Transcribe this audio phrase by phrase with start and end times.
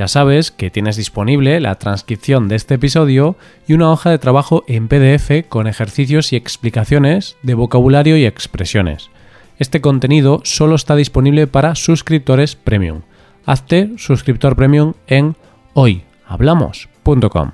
[0.00, 3.36] Ya sabes que tienes disponible la transcripción de este episodio
[3.68, 9.10] y una hoja de trabajo en PDF con ejercicios y explicaciones de vocabulario y expresiones.
[9.58, 13.02] Este contenido solo está disponible para suscriptores premium.
[13.44, 15.36] Hazte suscriptor premium en
[15.74, 17.50] hoyhablamos.com.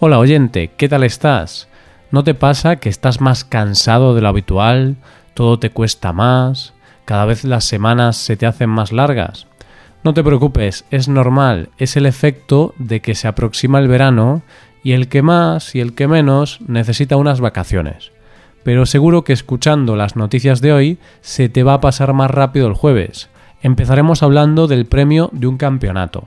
[0.00, 1.68] Hola oyente, ¿qué tal estás?
[2.10, 4.96] ¿No te pasa que estás más cansado de lo habitual?
[5.34, 6.72] ¿Todo te cuesta más?
[7.04, 9.46] ¿Cada vez las semanas se te hacen más largas?
[10.04, 14.42] No te preocupes, es normal, es el efecto de que se aproxima el verano
[14.82, 18.10] y el que más y el que menos necesita unas vacaciones.
[18.64, 22.66] Pero seguro que escuchando las noticias de hoy se te va a pasar más rápido
[22.66, 23.28] el jueves.
[23.62, 26.24] Empezaremos hablando del premio de un campeonato.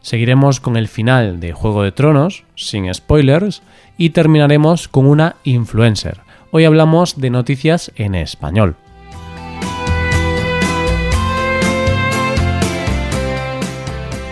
[0.00, 3.62] Seguiremos con el final de Juego de Tronos, sin spoilers,
[3.98, 6.20] y terminaremos con una influencer.
[6.50, 8.76] Hoy hablamos de noticias en español.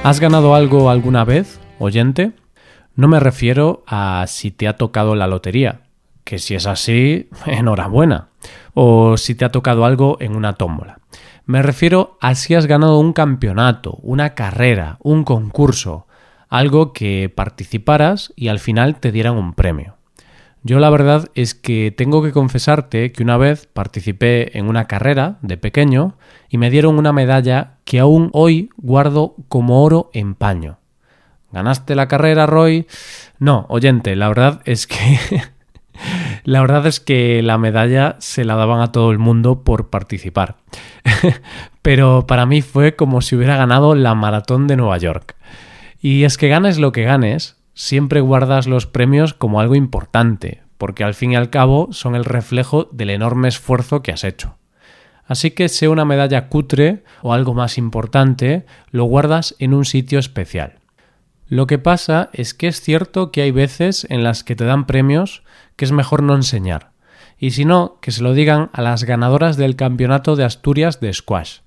[0.07, 2.31] ¿Has ganado algo alguna vez, oyente?
[2.95, 5.81] No me refiero a si te ha tocado la lotería,
[6.23, 8.29] que si es así, enhorabuena,
[8.73, 11.01] o si te ha tocado algo en una tómbola.
[11.45, 16.07] Me refiero a si has ganado un campeonato, una carrera, un concurso,
[16.49, 19.97] algo que participaras y al final te dieran un premio.
[20.67, 25.39] Yo la verdad es que tengo que confesarte que una vez participé en una carrera
[25.41, 26.17] de pequeño
[26.49, 30.81] y me dieron una medalla que aún hoy guardo como oro en paño.
[31.53, 32.89] ¿Ganaste la carrera, Roy?
[33.39, 34.97] No, oyente, la verdad es que
[36.43, 40.57] la verdad es que la medalla se la daban a todo el mundo por participar.
[41.83, 45.37] Pero para mí fue como si hubiera ganado la maratón de Nueva York.
[46.03, 51.05] Y es que ganes lo que ganes, siempre guardas los premios como algo importante, porque
[51.05, 54.57] al fin y al cabo son el reflejo del enorme esfuerzo que has hecho.
[55.27, 60.19] Así que sea una medalla cutre o algo más importante, lo guardas en un sitio
[60.19, 60.79] especial.
[61.49, 64.87] Lo que pasa es que es cierto que hay veces en las que te dan
[64.87, 65.43] premios
[65.77, 66.93] que es mejor no enseñar,
[67.39, 71.13] y si no, que se lo digan a las ganadoras del Campeonato de Asturias de
[71.13, 71.59] Squash,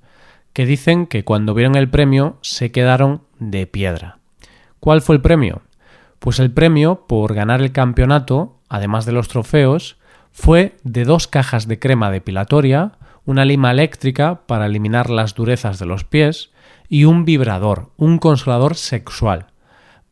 [0.54, 4.18] que dicen que cuando vieron el premio se quedaron de piedra.
[4.80, 5.62] ¿Cuál fue el premio?
[6.20, 9.98] Pues el premio por ganar el campeonato, además de los trofeos,
[10.32, 12.94] fue de dos cajas de crema depilatoria,
[13.26, 16.52] una lima eléctrica para eliminar las durezas de los pies
[16.88, 19.48] y un vibrador, un consolador sexual.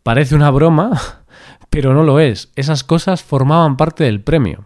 [0.03, 1.01] Parece una broma,
[1.69, 2.51] pero no lo es.
[2.55, 4.65] Esas cosas formaban parte del premio.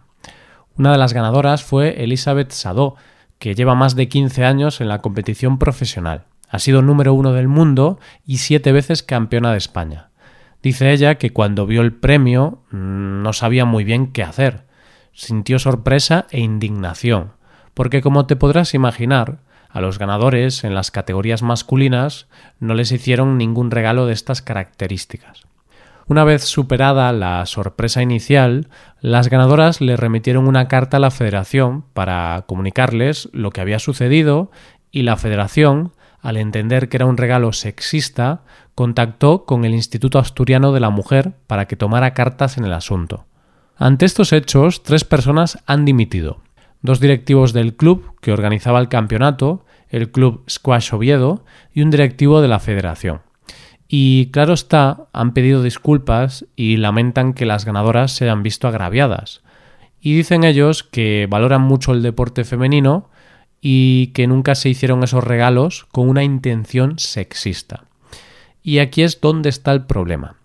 [0.76, 2.96] Una de las ganadoras fue Elizabeth Sadó,
[3.38, 6.26] que lleva más de 15 años en la competición profesional.
[6.48, 10.11] Ha sido número uno del mundo y siete veces campeona de España.
[10.62, 14.64] Dice ella que cuando vio el premio mm, no sabía muy bien qué hacer.
[15.12, 17.32] Sintió sorpresa e indignación,
[17.74, 22.28] porque como te podrás imaginar, a los ganadores en las categorías masculinas
[22.60, 25.42] no les hicieron ningún regalo de estas características.
[26.06, 28.68] Una vez superada la sorpresa inicial,
[29.00, 34.50] las ganadoras le remitieron una carta a la Federación para comunicarles lo que había sucedido
[34.90, 38.44] y la Federación, al entender que era un regalo sexista,
[38.74, 43.26] contactó con el Instituto Asturiano de la Mujer para que tomara cartas en el asunto.
[43.76, 46.40] Ante estos hechos, tres personas han dimitido.
[46.80, 51.44] Dos directivos del club que organizaba el campeonato, el club Squash Oviedo,
[51.74, 53.22] y un directivo de la federación.
[53.88, 59.42] Y claro está, han pedido disculpas y lamentan que las ganadoras se hayan visto agraviadas.
[60.00, 63.10] Y dicen ellos que valoran mucho el deporte femenino
[63.64, 67.84] y que nunca se hicieron esos regalos con una intención sexista.
[68.60, 70.36] Y aquí es donde está el problema.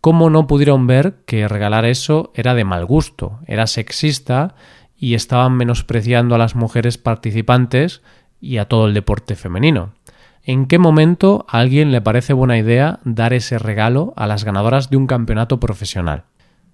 [0.00, 4.56] ¿Cómo no pudieron ver que regalar eso era de mal gusto, era sexista
[4.98, 8.02] y estaban menospreciando a las mujeres participantes
[8.40, 9.94] y a todo el deporte femenino?
[10.42, 14.90] ¿En qué momento a alguien le parece buena idea dar ese regalo a las ganadoras
[14.90, 16.24] de un campeonato profesional?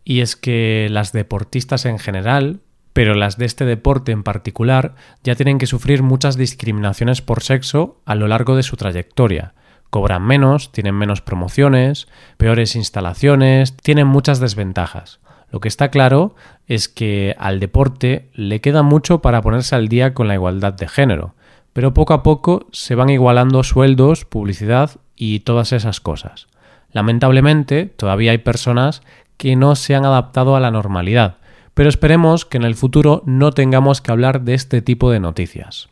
[0.04, 2.60] Y es que las deportistas en general,
[2.92, 8.00] pero las de este deporte en particular, ya tienen que sufrir muchas discriminaciones por sexo
[8.04, 9.54] a lo largo de su trayectoria,
[9.90, 12.08] cobran menos, tienen menos promociones,
[12.38, 15.20] peores instalaciones, tienen muchas desventajas.
[15.50, 16.34] Lo que está claro
[16.66, 20.88] es que al deporte le queda mucho para ponerse al día con la igualdad de
[20.88, 21.34] género,
[21.74, 26.46] pero poco a poco se van igualando sueldos, publicidad y todas esas cosas.
[26.90, 29.02] Lamentablemente, todavía hay personas
[29.36, 31.36] que no se han adaptado a la normalidad,
[31.74, 35.88] pero esperemos que en el futuro no tengamos que hablar de este tipo de noticias.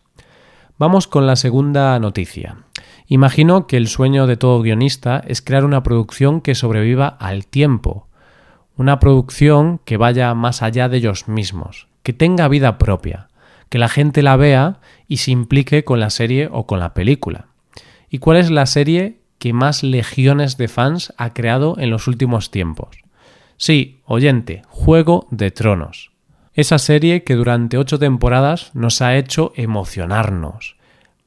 [0.78, 2.56] Vamos con la segunda noticia.
[3.06, 8.08] Imagino que el sueño de todo guionista es crear una producción que sobreviva al tiempo,
[8.76, 13.28] una producción que vaya más allá de ellos mismos, que tenga vida propia,
[13.68, 17.48] que la gente la vea y se implique con la serie o con la película.
[18.08, 22.50] ¿Y cuál es la serie que más legiones de fans ha creado en los últimos
[22.50, 22.88] tiempos?
[23.62, 26.12] Sí, oyente, Juego de Tronos.
[26.54, 30.76] Esa serie que durante ocho temporadas nos ha hecho emocionarnos,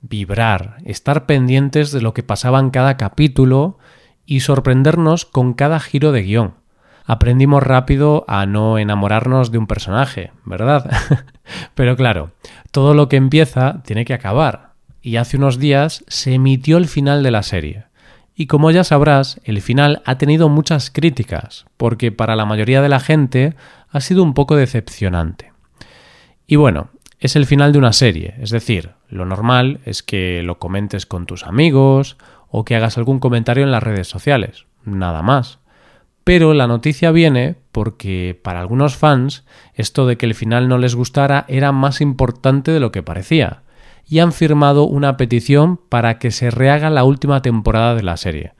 [0.02, 3.78] vibrar, estar pendientes de lo que pasaba en cada capítulo
[4.26, 6.56] y sorprendernos con cada giro de guion.
[7.06, 10.90] Aprendimos rápido a no enamorarnos de un personaje, ¿verdad?
[11.76, 12.32] Pero claro,
[12.72, 14.74] todo lo que empieza tiene que acabar.
[15.04, 17.86] Y hace unos días se emitió el final de la serie.
[18.36, 22.90] Y como ya sabrás, el final ha tenido muchas críticas, porque para la mayoría de
[22.90, 23.56] la gente
[23.90, 25.54] ha sido un poco decepcionante.
[26.48, 26.90] Y bueno,
[27.20, 31.26] es el final de una serie, es decir, lo normal es que lo comentes con
[31.26, 32.18] tus amigos
[32.50, 35.60] o que hagas algún comentario en las redes sociales, nada más.
[36.24, 40.96] Pero la noticia viene porque para algunos fans esto de que el final no les
[40.96, 43.62] gustara era más importante de lo que parecía
[44.08, 48.54] y han firmado una petición para que se rehaga la última temporada de la serie.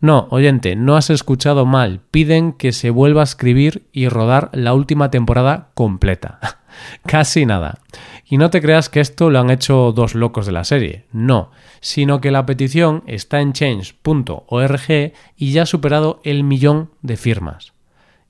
[0.00, 2.00] No, oyente, no has escuchado mal.
[2.10, 6.40] Piden que se vuelva a escribir y rodar la última temporada completa.
[7.06, 7.80] Casi nada.
[8.24, 11.04] Y no te creas que esto lo han hecho dos locos de la serie.
[11.12, 11.50] No,
[11.80, 17.74] sino que la petición está en change.org y ya ha superado el millón de firmas.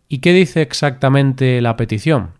[0.08, 2.32] ¿Y qué dice exactamente la petición?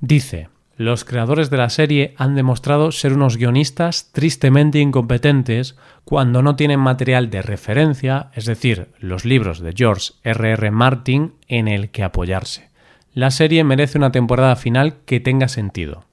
[0.00, 6.54] Dice, los creadores de la serie han demostrado ser unos guionistas tristemente incompetentes cuando no
[6.54, 10.50] tienen material de referencia, es decir, los libros de George R.
[10.52, 10.70] R.
[10.70, 12.68] Martin, en el que apoyarse.
[13.14, 16.04] La serie merece una temporada final que tenga sentido.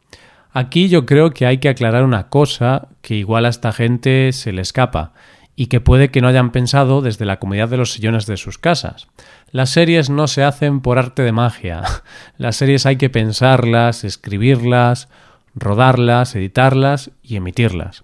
[0.52, 4.54] Aquí yo creo que hay que aclarar una cosa que igual a esta gente se
[4.54, 5.14] le escapa
[5.56, 8.58] y que puede que no hayan pensado desde la comodidad de los sillones de sus
[8.58, 9.08] casas.
[9.52, 11.84] Las series no se hacen por arte de magia.
[12.38, 15.10] Las series hay que pensarlas, escribirlas,
[15.54, 18.04] rodarlas, editarlas y emitirlas.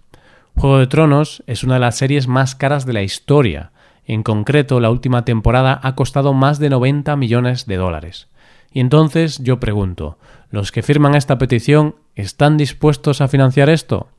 [0.55, 3.71] Juego de Tronos es una de las series más caras de la historia.
[4.05, 8.27] En concreto, la última temporada ha costado más de 90 millones de dólares.
[8.71, 10.17] Y entonces yo pregunto,
[10.51, 14.09] ¿los que firman esta petición están dispuestos a financiar esto?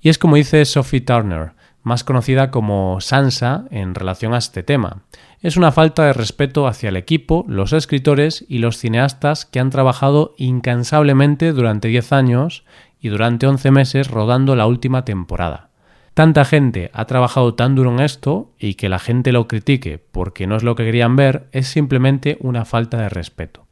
[0.00, 1.52] Y es como dice Sophie Turner,
[1.82, 5.02] más conocida como Sansa en relación a este tema.
[5.40, 9.70] Es una falta de respeto hacia el equipo, los escritores y los cineastas que han
[9.70, 12.64] trabajado incansablemente durante 10 años
[13.00, 15.70] y durante 11 meses rodando la última temporada.
[16.14, 20.46] Tanta gente ha trabajado tan duro en esto y que la gente lo critique porque
[20.46, 23.66] no es lo que querían ver es simplemente una falta de respeto.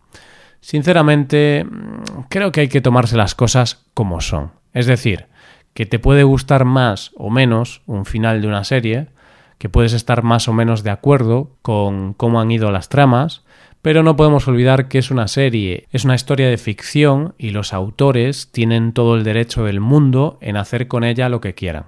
[0.61, 1.67] Sinceramente,
[2.29, 4.53] creo que hay que tomarse las cosas como son.
[4.73, 5.27] Es decir,
[5.75, 9.09] que te puede gustar más o menos un final de una serie,
[9.59, 13.45] que puedes estar más o menos de acuerdo con cómo han ido las tramas,
[13.83, 17.73] pero no podemos olvidar que es una serie, es una historia de ficción y los
[17.73, 21.87] autores tienen todo el derecho del mundo en hacer con ella lo que quieran.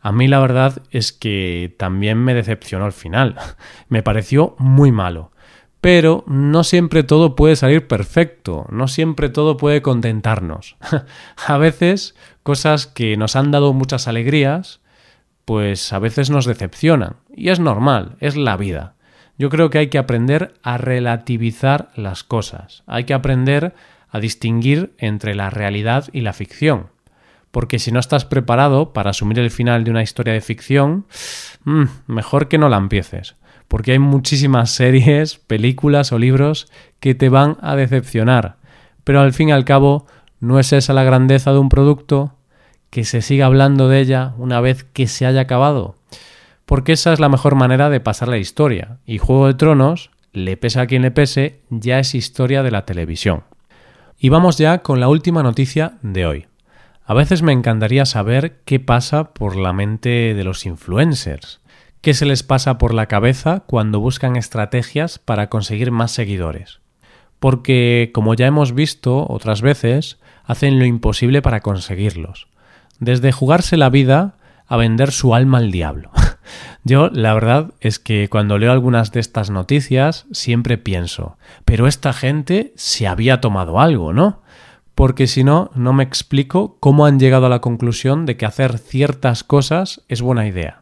[0.00, 3.36] A mí la verdad es que también me decepcionó el final.
[3.88, 5.30] me pareció muy malo.
[5.80, 10.76] Pero no siempre todo puede salir perfecto, no siempre todo puede contentarnos.
[11.46, 14.80] a veces cosas que nos han dado muchas alegrías,
[15.46, 17.16] pues a veces nos decepcionan.
[17.34, 18.94] Y es normal, es la vida.
[19.38, 23.74] Yo creo que hay que aprender a relativizar las cosas, hay que aprender
[24.10, 26.88] a distinguir entre la realidad y la ficción.
[27.50, 31.06] Porque si no estás preparado para asumir el final de una historia de ficción,
[31.64, 33.36] mm, mejor que no la empieces
[33.70, 36.66] porque hay muchísimas series, películas o libros
[36.98, 38.56] que te van a decepcionar.
[39.04, 40.08] Pero al fin y al cabo,
[40.40, 42.34] ¿no es esa la grandeza de un producto?
[42.90, 45.94] Que se siga hablando de ella una vez que se haya acabado.
[46.66, 48.98] Porque esa es la mejor manera de pasar la historia.
[49.06, 52.84] Y Juego de Tronos, le pese a quien le pese, ya es historia de la
[52.84, 53.44] televisión.
[54.18, 56.46] Y vamos ya con la última noticia de hoy.
[57.04, 61.59] A veces me encantaría saber qué pasa por la mente de los influencers.
[62.00, 66.80] ¿Qué se les pasa por la cabeza cuando buscan estrategias para conseguir más seguidores?
[67.38, 72.48] Porque, como ya hemos visto otras veces, hacen lo imposible para conseguirlos.
[73.00, 76.10] Desde jugarse la vida a vender su alma al diablo.
[76.84, 82.14] Yo, la verdad es que cuando leo algunas de estas noticias siempre pienso, pero esta
[82.14, 84.40] gente se había tomado algo, ¿no?
[84.94, 88.78] Porque si no, no me explico cómo han llegado a la conclusión de que hacer
[88.78, 90.80] ciertas cosas es buena idea.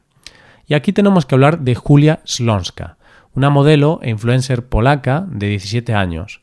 [0.68, 2.98] Y aquí tenemos que hablar de Julia Slonska,
[3.34, 6.42] una modelo e influencer polaca de 17 años,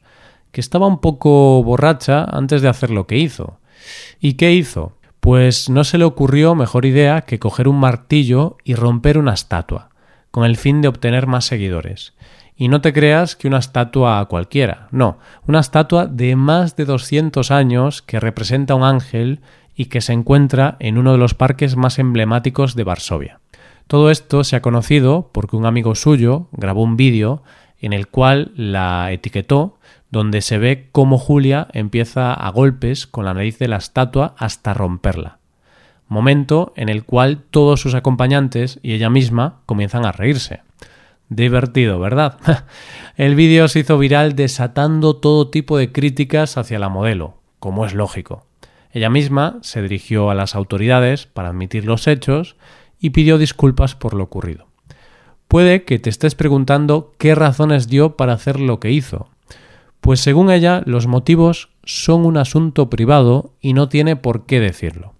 [0.51, 3.60] que estaba un poco borracha antes de hacer lo que hizo.
[4.20, 4.98] ¿Y qué hizo?
[5.20, 9.89] Pues no se le ocurrió mejor idea que coger un martillo y romper una estatua,
[10.32, 12.15] con el fin de obtener más seguidores.
[12.58, 17.51] Y no te creas que una estatua cualquiera, no, una estatua de más de 200
[17.51, 19.41] años que representa un ángel
[19.75, 23.39] y que se encuentra en uno de los parques más emblemáticos de Varsovia.
[23.88, 27.44] Todo esto se ha conocido porque un amigo suyo grabó un vídeo
[27.80, 29.77] en el cual la etiquetó
[30.10, 34.74] donde se ve cómo Julia empieza a golpes con la nariz de la estatua hasta
[34.74, 35.39] romperla.
[36.08, 40.62] Momento en el cual todos sus acompañantes y ella misma comienzan a reírse.
[41.30, 42.38] Divertido, ¿verdad?
[43.18, 47.94] el vídeo se hizo viral desatando todo tipo de críticas hacia la modelo, como es
[47.94, 48.46] lógico.
[48.92, 52.56] Ella misma se dirigió a las autoridades para admitir los hechos
[53.00, 54.68] y pidió disculpas por lo ocurrido.
[55.48, 59.30] Puede que te estés preguntando qué razones dio para hacer lo que hizo,
[60.02, 65.14] pues según ella los motivos son un asunto privado y no tiene por qué decirlo,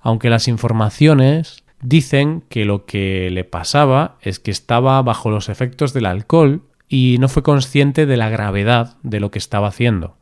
[0.00, 5.92] aunque las informaciones dicen que lo que le pasaba es que estaba bajo los efectos
[5.92, 10.16] del alcohol y no fue consciente de la gravedad de lo que estaba haciendo.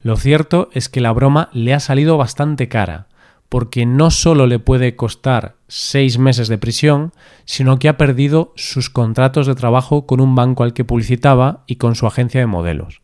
[0.00, 3.08] Lo cierto es que la broma le ha salido bastante cara,
[3.50, 7.12] porque no solo le puede costar seis meses de prisión,
[7.44, 11.76] sino que ha perdido sus contratos de trabajo con un banco al que publicitaba y
[11.76, 13.02] con su agencia de modelos.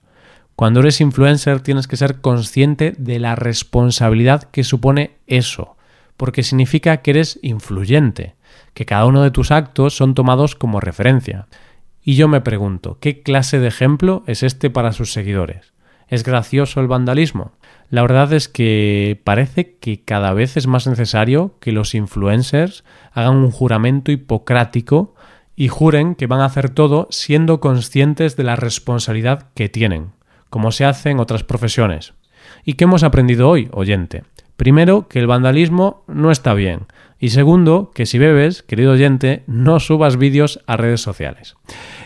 [0.55, 5.77] Cuando eres influencer tienes que ser consciente de la responsabilidad que supone eso,
[6.17, 8.37] porque significa que eres influyente,
[8.73, 11.49] que cada uno de tus actos son tomados como referencia.
[12.05, 15.76] Y yo me pregunto, ¿qué clase de ejemplo es este para sus seguidores?
[16.09, 17.53] ¿Es gracioso el vandalismo?
[17.91, 23.37] La verdad es que parece que cada vez es más necesario que los influencers hagan
[23.37, 25.15] un juramento hipocrático
[25.57, 30.13] y juren que van a hacer todo siendo conscientes de la responsabilidad que tienen,
[30.51, 32.15] como se hace en otras profesiones.
[32.65, 34.25] ¿Y qué hemos aprendido hoy, oyente?
[34.57, 36.87] Primero, que el vandalismo no está bien.
[37.19, 41.57] Y segundo, que si bebes, querido oyente, no subas vídeos a redes sociales.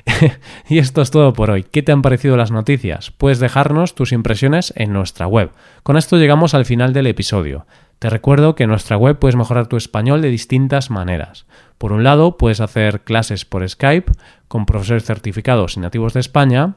[0.68, 1.64] y esto es todo por hoy.
[1.64, 3.10] ¿Qué te han parecido las noticias?
[3.10, 5.50] Puedes dejarnos tus impresiones en nuestra web.
[5.82, 7.66] Con esto llegamos al final del episodio.
[7.98, 11.44] Te recuerdo que en nuestra web puedes mejorar tu español de distintas maneras.
[11.76, 14.12] Por un lado, puedes hacer clases por Skype
[14.48, 16.76] con profesores certificados y nativos de España